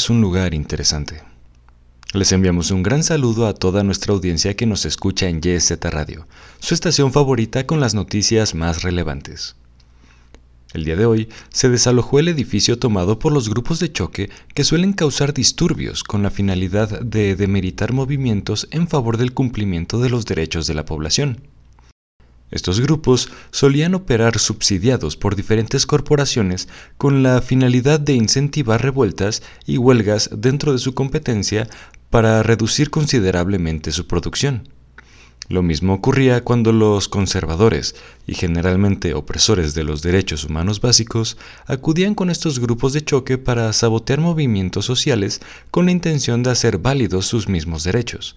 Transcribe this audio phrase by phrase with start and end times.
[0.00, 1.20] es un lugar interesante.
[2.14, 6.26] Les enviamos un gran saludo a toda nuestra audiencia que nos escucha en YZ Radio,
[6.58, 9.56] su estación favorita con las noticias más relevantes.
[10.72, 14.64] El día de hoy se desalojó el edificio tomado por los grupos de choque que
[14.64, 20.24] suelen causar disturbios con la finalidad de demeritar movimientos en favor del cumplimiento de los
[20.24, 21.42] derechos de la población.
[22.50, 26.68] Estos grupos solían operar subsidiados por diferentes corporaciones
[26.98, 31.68] con la finalidad de incentivar revueltas y huelgas dentro de su competencia
[32.10, 34.68] para reducir considerablemente su producción.
[35.50, 42.14] Lo mismo ocurría cuando los conservadores y generalmente opresores de los derechos humanos básicos acudían
[42.14, 45.40] con estos grupos de choque para sabotear movimientos sociales
[45.72, 48.36] con la intención de hacer válidos sus mismos derechos,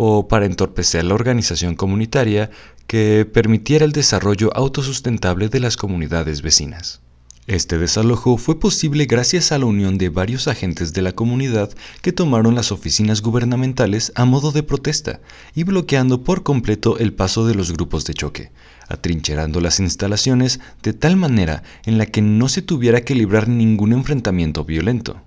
[0.00, 2.50] o para entorpecer la organización comunitaria
[2.86, 7.00] que permitiera el desarrollo autosustentable de las comunidades vecinas.
[7.48, 12.12] Este desalojo fue posible gracias a la unión de varios agentes de la comunidad que
[12.12, 15.20] tomaron las oficinas gubernamentales a modo de protesta
[15.52, 18.52] y bloqueando por completo el paso de los grupos de choque,
[18.86, 23.92] atrincherando las instalaciones de tal manera en la que no se tuviera que librar ningún
[23.92, 25.22] enfrentamiento violento.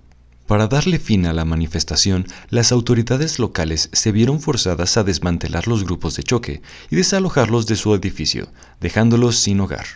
[0.52, 5.82] Para darle fin a la manifestación, las autoridades locales se vieron forzadas a desmantelar los
[5.82, 9.86] grupos de choque y desalojarlos de su edificio, dejándolos sin hogar.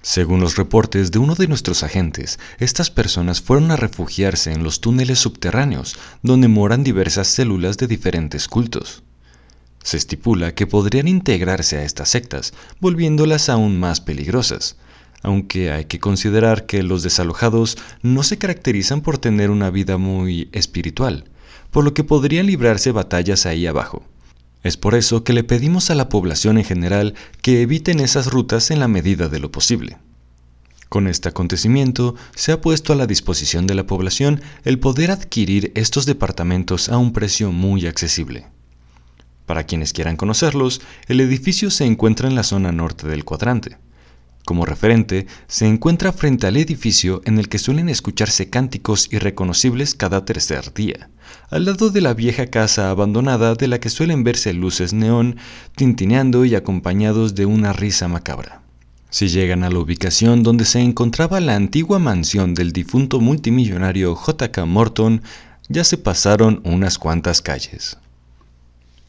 [0.00, 4.80] Según los reportes de uno de nuestros agentes, estas personas fueron a refugiarse en los
[4.80, 9.02] túneles subterráneos, donde moran diversas células de diferentes cultos.
[9.84, 14.76] Se estipula que podrían integrarse a estas sectas, volviéndolas aún más peligrosas,
[15.22, 20.48] aunque hay que considerar que los desalojados no se caracterizan por tener una vida muy
[20.52, 21.24] espiritual,
[21.70, 24.04] por lo que podrían librarse batallas ahí abajo.
[24.62, 28.70] Es por eso que le pedimos a la población en general que eviten esas rutas
[28.70, 29.98] en la medida de lo posible.
[30.88, 35.70] Con este acontecimiento se ha puesto a la disposición de la población el poder adquirir
[35.74, 38.46] estos departamentos a un precio muy accesible.
[39.44, 43.76] Para quienes quieran conocerlos, el edificio se encuentra en la zona norte del cuadrante.
[44.48, 50.24] Como referente, se encuentra frente al edificio en el que suelen escucharse cánticos irreconocibles cada
[50.24, 51.10] tercer día,
[51.50, 55.36] al lado de la vieja casa abandonada de la que suelen verse luces neón
[55.76, 58.62] tintineando y acompañados de una risa macabra.
[59.10, 64.64] Si llegan a la ubicación donde se encontraba la antigua mansión del difunto multimillonario J.K.
[64.64, 65.20] Morton,
[65.68, 67.98] ya se pasaron unas cuantas calles.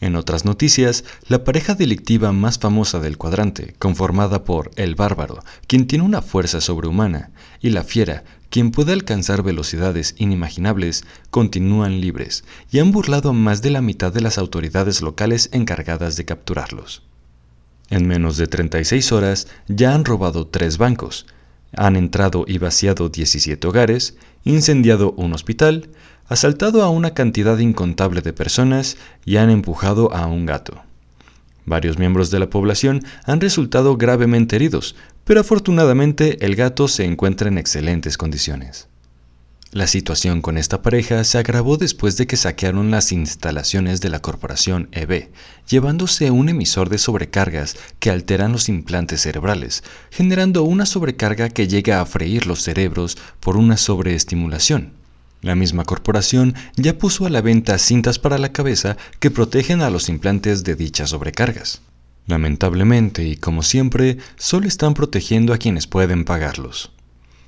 [0.01, 5.87] En otras noticias, la pareja delictiva más famosa del cuadrante, conformada por El Bárbaro, quien
[5.87, 12.79] tiene una fuerza sobrehumana, y La Fiera, quien puede alcanzar velocidades inimaginables, continúan libres y
[12.79, 17.03] han burlado a más de la mitad de las autoridades locales encargadas de capturarlos.
[17.89, 21.25] En menos de 36 horas ya han robado tres bancos,
[21.75, 25.89] han entrado y vaciado 17 hogares, incendiado un hospital,
[26.29, 30.81] asaltado a una cantidad incontable de personas y han empujado a un gato.
[31.65, 34.95] Varios miembros de la población han resultado gravemente heridos,
[35.25, 38.87] pero afortunadamente el gato se encuentra en excelentes condiciones.
[39.71, 44.19] La situación con esta pareja se agravó después de que saquearon las instalaciones de la
[44.19, 45.29] corporación EB,
[45.69, 52.01] llevándose un emisor de sobrecargas que alteran los implantes cerebrales, generando una sobrecarga que llega
[52.01, 54.98] a freír los cerebros por una sobreestimulación.
[55.41, 59.89] La misma corporación ya puso a la venta cintas para la cabeza que protegen a
[59.89, 61.81] los implantes de dichas sobrecargas.
[62.27, 66.91] Lamentablemente y como siempre, solo están protegiendo a quienes pueden pagarlos.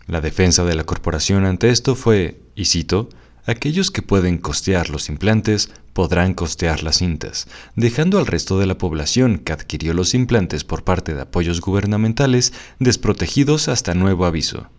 [0.07, 3.09] La defensa de la corporación ante esto fue, y cito,
[3.45, 8.77] aquellos que pueden costear los implantes podrán costear las cintas, dejando al resto de la
[8.77, 14.69] población que adquirió los implantes por parte de apoyos gubernamentales desprotegidos hasta nuevo aviso.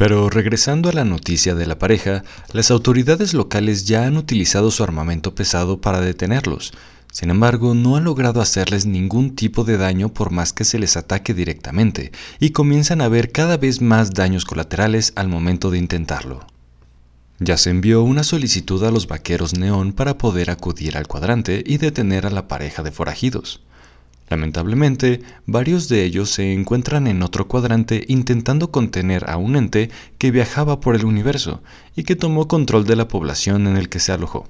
[0.00, 2.24] Pero regresando a la noticia de la pareja,
[2.54, 6.72] las autoridades locales ya han utilizado su armamento pesado para detenerlos.
[7.12, 10.96] Sin embargo, no han logrado hacerles ningún tipo de daño por más que se les
[10.96, 16.46] ataque directamente, y comienzan a haber cada vez más daños colaterales al momento de intentarlo.
[17.38, 21.76] Ya se envió una solicitud a los vaqueros neón para poder acudir al cuadrante y
[21.76, 23.60] detener a la pareja de forajidos.
[24.30, 30.30] Lamentablemente, varios de ellos se encuentran en otro cuadrante intentando contener a un ente que
[30.30, 31.64] viajaba por el universo
[31.96, 34.48] y que tomó control de la población en el que se alojó.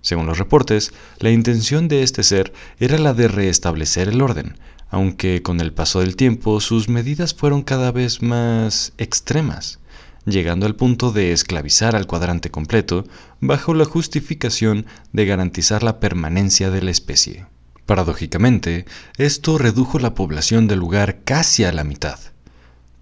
[0.00, 4.56] Según los reportes, la intención de este ser era la de restablecer el orden,
[4.88, 9.78] aunque con el paso del tiempo sus medidas fueron cada vez más extremas,
[10.24, 13.04] llegando al punto de esclavizar al cuadrante completo
[13.40, 17.44] bajo la justificación de garantizar la permanencia de la especie.
[17.88, 18.84] Paradójicamente,
[19.16, 22.18] esto redujo la población del lugar casi a la mitad.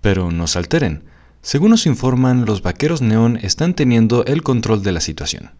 [0.00, 1.02] Pero no se alteren,
[1.42, 5.50] Según nos informan, los vaqueros neón están teniendo el control de la situación.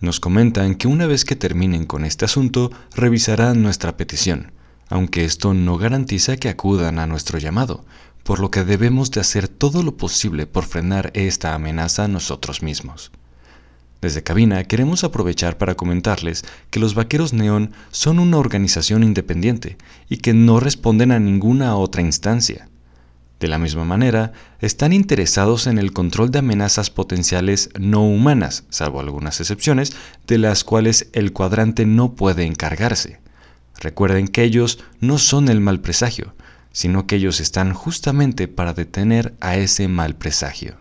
[0.00, 4.52] Nos comentan que una vez que terminen con este asunto, revisarán nuestra petición,
[4.90, 7.86] aunque esto no garantiza que acudan a nuestro llamado,
[8.24, 13.10] por lo que debemos de hacer todo lo posible por frenar esta amenaza nosotros mismos.
[14.00, 19.78] Desde Cabina queremos aprovechar para comentarles que los Vaqueros Neón son una organización independiente
[20.08, 22.68] y que no responden a ninguna otra instancia.
[23.40, 29.00] De la misma manera, están interesados en el control de amenazas potenciales no humanas, salvo
[29.00, 29.92] algunas excepciones,
[30.26, 33.20] de las cuales el cuadrante no puede encargarse.
[33.78, 36.34] Recuerden que ellos no son el mal presagio,
[36.72, 40.76] sino que ellos están justamente para detener a ese mal presagio.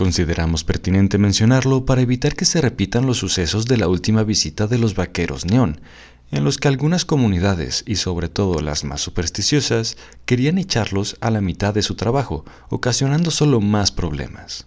[0.00, 4.78] Consideramos pertinente mencionarlo para evitar que se repitan los sucesos de la última visita de
[4.78, 5.82] los vaqueros neón,
[6.30, 11.42] en los que algunas comunidades, y sobre todo las más supersticiosas, querían echarlos a la
[11.42, 14.66] mitad de su trabajo, ocasionando solo más problemas.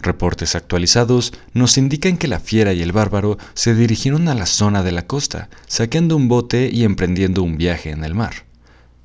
[0.00, 4.82] Reportes actualizados nos indican que la fiera y el bárbaro se dirigieron a la zona
[4.82, 8.46] de la costa, saqueando un bote y emprendiendo un viaje en el mar.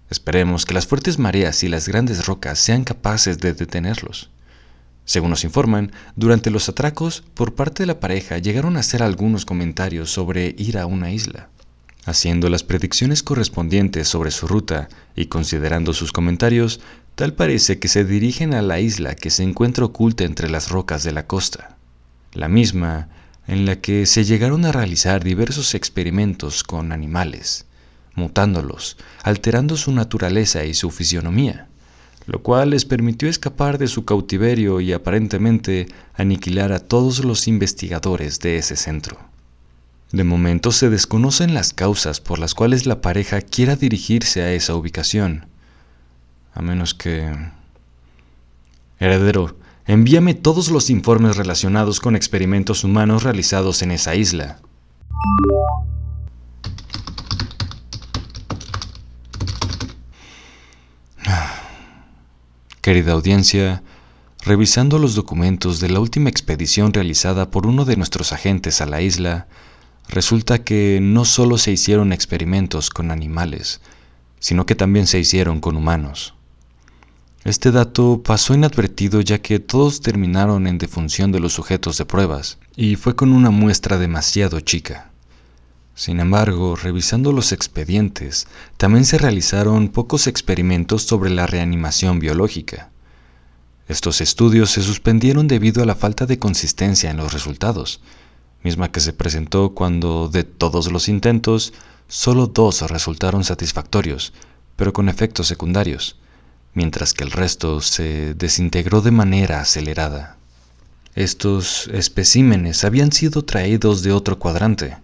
[0.10, 4.30] Esperemos que las fuertes mareas y las grandes rocas sean capaces de detenerlos.
[5.06, 9.46] Según nos informan, durante los atracos, por parte de la pareja llegaron a hacer algunos
[9.46, 11.50] comentarios sobre ir a una isla.
[12.06, 16.82] Haciendo las predicciones correspondientes sobre su ruta y considerando sus comentarios,
[17.14, 21.04] tal parece que se dirigen a la isla que se encuentra oculta entre las rocas
[21.04, 21.78] de la costa,
[22.34, 23.10] la misma
[23.48, 27.66] en la que se llegaron a realizar diversos experimentos con animales,
[28.16, 31.68] mutándolos, alterando su naturaleza y su fisionomía,
[32.28, 38.40] lo cual les permitió escapar de su cautiverio y aparentemente aniquilar a todos los investigadores
[38.40, 39.18] de ese centro.
[40.12, 44.76] De momento se desconocen las causas por las cuales la pareja quiera dirigirse a esa
[44.76, 45.48] ubicación,
[46.54, 47.32] a menos que...
[48.98, 54.60] Heredero, envíame todos los informes relacionados con experimentos humanos realizados en esa isla.
[62.86, 63.82] Querida audiencia,
[64.44, 69.02] revisando los documentos de la última expedición realizada por uno de nuestros agentes a la
[69.02, 69.48] isla,
[70.08, 73.82] resulta que no solo se hicieron experimentos con animales,
[74.40, 76.36] sino que también se hicieron con humanos.
[77.44, 82.60] Este dato pasó inadvertido ya que todos terminaron en defunción de los sujetos de pruebas,
[82.76, 85.10] y fue con una muestra demasiado chica.
[85.96, 92.90] Sin embargo, revisando los expedientes, también se realizaron pocos experimentos sobre la reanimación biológica.
[93.88, 98.02] Estos estudios se suspendieron debido a la falta de consistencia en los resultados,
[98.62, 101.72] misma que se presentó cuando de todos los intentos,
[102.10, 104.34] solo dos resultaron satisfactorios,
[104.76, 106.18] pero con efectos secundarios,
[106.74, 110.36] mientras que el resto se desintegró de manera acelerada.
[111.14, 114.98] Estos especímenes habían sido traídos de otro cuadrante,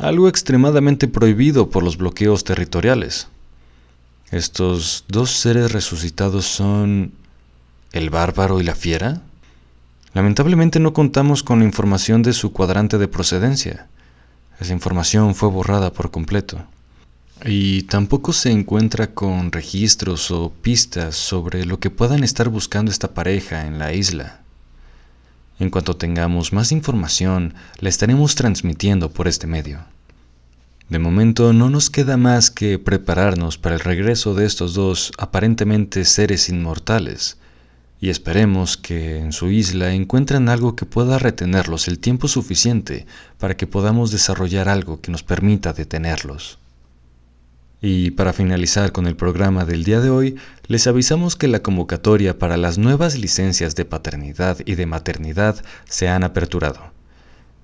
[0.00, 3.28] algo extremadamente prohibido por los bloqueos territoriales.
[4.30, 7.12] Estos dos seres resucitados son
[7.92, 9.20] el bárbaro y la fiera.
[10.14, 13.88] Lamentablemente no contamos con la información de su cuadrante de procedencia.
[14.58, 16.64] Esa información fue borrada por completo.
[17.44, 23.12] Y tampoco se encuentra con registros o pistas sobre lo que puedan estar buscando esta
[23.12, 24.40] pareja en la isla.
[25.58, 29.80] En cuanto tengamos más información, la estaremos transmitiendo por este medio.
[30.90, 36.04] De momento no nos queda más que prepararnos para el regreso de estos dos aparentemente
[36.04, 37.38] seres inmortales,
[38.00, 43.06] y esperemos que en su isla encuentren algo que pueda retenerlos el tiempo suficiente
[43.38, 46.58] para que podamos desarrollar algo que nos permita detenerlos.
[47.80, 50.34] Y para finalizar con el programa del día de hoy,
[50.66, 56.08] les avisamos que la convocatoria para las nuevas licencias de paternidad y de maternidad se
[56.08, 56.89] han aperturado.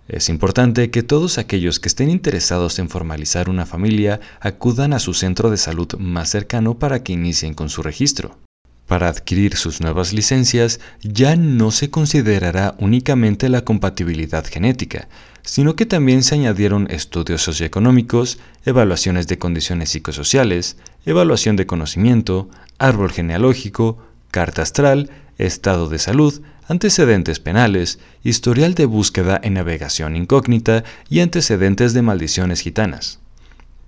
[0.08, 5.14] Es importante que todos aquellos que estén interesados en formalizar una familia acudan a su
[5.14, 8.38] centro de salud más cercano para que inicien con su registro.
[8.86, 15.08] Para adquirir sus nuevas licencias ya no se considerará únicamente la compatibilidad genética,
[15.42, 22.48] sino que también se añadieron estudios socioeconómicos, evaluaciones de condiciones psicosociales, evaluación de conocimiento,
[22.78, 23.98] árbol genealógico,
[24.30, 31.92] carta astral, estado de salud, antecedentes penales, historial de búsqueda en navegación incógnita y antecedentes
[31.94, 33.20] de maldiciones gitanas.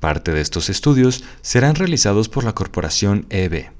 [0.00, 3.70] Parte de estos estudios serán realizados por la corporación EB.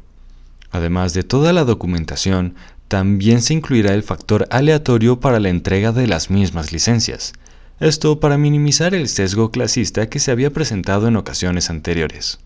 [0.70, 2.54] Además de toda la documentación,
[2.88, 7.34] también se incluirá el factor aleatorio para la entrega de las mismas licencias.
[7.80, 12.38] Esto para minimizar el sesgo clasista que se había presentado en ocasiones anteriores.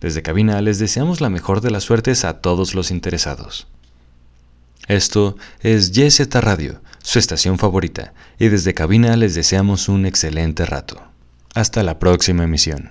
[0.00, 3.68] Desde cabina les deseamos la mejor de las suertes a todos los interesados.
[4.90, 11.00] Esto es YZ Radio, su estación favorita, y desde cabina les deseamos un excelente rato.
[11.54, 12.90] Hasta la próxima emisión.